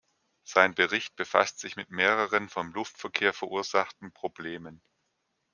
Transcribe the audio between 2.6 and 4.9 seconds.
Luftverkehr verursachten Problemen.